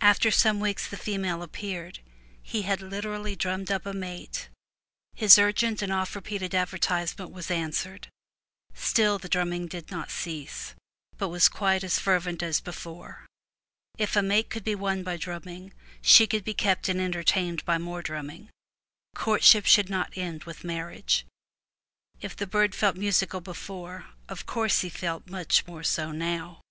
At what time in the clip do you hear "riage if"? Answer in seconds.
20.90-22.34